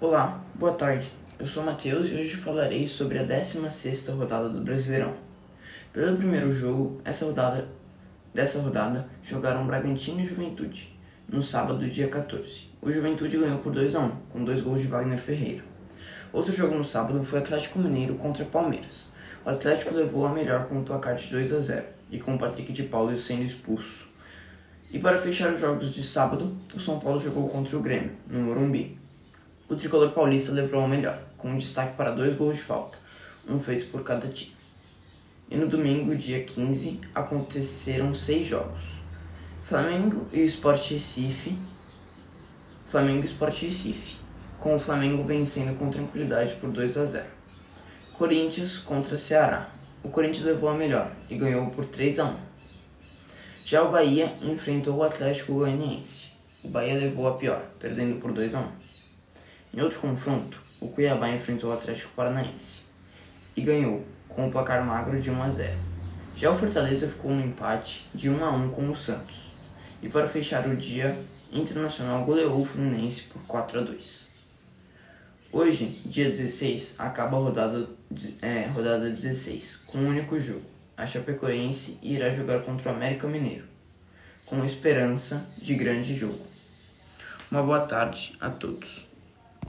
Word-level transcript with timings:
Olá, 0.00 0.40
boa 0.54 0.74
tarde. 0.74 1.10
Eu 1.40 1.44
sou 1.44 1.64
Matheus 1.64 2.06
e 2.06 2.14
hoje 2.14 2.36
falarei 2.36 2.86
sobre 2.86 3.18
a 3.18 3.24
16ª 3.24 4.16
rodada 4.16 4.48
do 4.48 4.60
Brasileirão. 4.60 5.12
Pelo 5.92 6.16
primeiro 6.16 6.52
jogo, 6.52 7.00
essa 7.04 7.24
rodada, 7.24 7.66
dessa 8.32 8.60
rodada, 8.60 9.08
jogaram 9.20 9.66
Bragantino 9.66 10.20
e 10.20 10.24
Juventude, 10.24 10.96
no 11.28 11.42
sábado, 11.42 11.88
dia 11.88 12.06
14. 12.06 12.70
O 12.80 12.92
Juventude 12.92 13.38
ganhou 13.38 13.58
por 13.58 13.72
2 13.72 13.96
a 13.96 13.98
1, 13.98 14.10
com 14.32 14.44
dois 14.44 14.60
gols 14.60 14.80
de 14.80 14.86
Wagner 14.86 15.18
Ferreira. 15.18 15.64
Outro 16.32 16.52
jogo 16.52 16.76
no 16.76 16.84
sábado 16.84 17.24
foi 17.24 17.40
Atlético 17.40 17.80
Mineiro 17.80 18.14
contra 18.14 18.44
Palmeiras. 18.44 19.08
O 19.44 19.50
Atlético 19.50 19.92
levou 19.92 20.24
a 20.24 20.32
melhor 20.32 20.68
com 20.68 20.76
um 20.76 20.84
placar 20.84 21.16
de 21.16 21.26
2 21.26 21.52
a 21.52 21.58
0 21.58 21.84
e 22.12 22.20
com 22.20 22.36
o 22.36 22.38
Patrick 22.38 22.72
de 22.72 22.84
Paulo 22.84 23.18
sendo 23.18 23.42
expulso. 23.42 24.06
E 24.92 24.98
para 25.00 25.18
fechar 25.18 25.52
os 25.52 25.60
jogos 25.60 25.92
de 25.92 26.04
sábado, 26.04 26.56
o 26.72 26.78
São 26.78 27.00
Paulo 27.00 27.18
jogou 27.18 27.48
contra 27.48 27.76
o 27.76 27.82
Grêmio, 27.82 28.12
no 28.28 28.38
Morumbi. 28.38 29.07
O 29.70 29.76
tricolor 29.76 30.12
paulista 30.12 30.50
levou 30.50 30.82
a 30.82 30.88
melhor, 30.88 31.22
com 31.36 31.54
destaque 31.54 31.94
para 31.94 32.10
dois 32.10 32.34
gols 32.34 32.56
de 32.56 32.62
falta, 32.62 32.96
um 33.46 33.60
feito 33.60 33.90
por 33.90 34.02
cada 34.02 34.26
time. 34.26 34.56
E 35.50 35.56
no 35.58 35.68
domingo, 35.68 36.16
dia 36.16 36.42
15, 36.42 37.02
aconteceram 37.14 38.14
seis 38.14 38.46
jogos. 38.46 38.80
Flamengo 39.62 40.26
e 40.32 40.40
Sport 40.44 40.92
Recife. 40.92 41.58
Flamengo 42.86 43.24
e 43.24 43.26
Sport 43.26 43.60
Recife, 43.60 44.16
com 44.58 44.74
o 44.74 44.80
Flamengo 44.80 45.22
vencendo 45.24 45.78
com 45.78 45.90
tranquilidade 45.90 46.54
por 46.54 46.70
2 46.70 46.96
a 46.96 47.04
0. 47.04 47.26
Corinthians 48.14 48.78
contra 48.78 49.18
Ceará. 49.18 49.70
O 50.02 50.08
Corinthians 50.08 50.46
levou 50.46 50.70
a 50.70 50.74
melhor 50.74 51.12
e 51.28 51.36
ganhou 51.36 51.66
por 51.66 51.84
3 51.84 52.20
a 52.20 52.24
1. 52.24 52.36
Já 53.66 53.82
o 53.82 53.92
Bahia 53.92 54.32
enfrentou 54.40 54.96
o 54.96 55.02
Atlético 55.02 55.52
Goianiense. 55.52 56.28
O 56.64 56.68
Bahia 56.68 56.94
levou 56.94 57.28
a 57.28 57.34
pior, 57.34 57.66
perdendo 57.78 58.18
por 58.18 58.32
2 58.32 58.54
a 58.54 58.60
1. 58.60 58.97
Em 59.72 59.80
outro 59.80 60.00
confronto, 60.00 60.60
o 60.80 60.88
Cuiabá 60.88 61.28
enfrentou 61.30 61.70
o 61.70 61.72
Atlético 61.72 62.12
Paranaense 62.14 62.80
e 63.56 63.60
ganhou 63.60 64.04
com 64.28 64.48
o 64.48 64.50
placar 64.50 64.84
magro 64.84 65.20
de 65.20 65.30
1 65.30 65.42
a 65.42 65.50
0. 65.50 65.78
Já 66.36 66.50
o 66.50 66.54
Fortaleza 66.54 67.08
ficou 67.08 67.30
no 67.30 67.44
empate 67.44 68.06
de 68.14 68.30
1 68.30 68.44
a 68.44 68.50
1 68.50 68.70
com 68.70 68.90
o 68.90 68.96
Santos. 68.96 69.52
E 70.00 70.08
para 70.08 70.28
fechar 70.28 70.68
o 70.68 70.76
dia, 70.76 71.18
Internacional 71.50 72.24
goleou 72.24 72.60
o 72.60 72.64
Fluminense 72.64 73.22
por 73.22 73.42
4 73.42 73.80
a 73.80 73.82
2. 73.82 74.28
Hoje, 75.50 76.02
dia 76.04 76.28
16, 76.28 76.96
acaba 76.98 77.38
a 77.38 77.40
rodada, 77.40 77.88
é, 78.42 78.66
rodada 78.66 79.08
16, 79.08 79.76
com 79.86 79.96
um 79.96 80.08
único 80.08 80.38
jogo. 80.38 80.66
A 80.94 81.06
Chapecoense 81.06 81.98
irá 82.02 82.28
jogar 82.30 82.60
contra 82.64 82.92
o 82.92 82.94
América 82.94 83.26
Mineiro, 83.26 83.64
com 84.44 84.62
esperança 84.62 85.46
de 85.56 85.74
grande 85.74 86.14
jogo. 86.14 86.46
Uma 87.50 87.62
boa 87.62 87.80
tarde 87.80 88.36
a 88.38 88.50
todos. 88.50 89.06